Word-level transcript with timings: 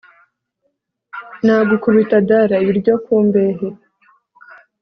Nagukubita 1.45 2.17
Dara-Ibiryo 2.27 2.93
ku 3.05 3.15
mbehe. 3.25 3.67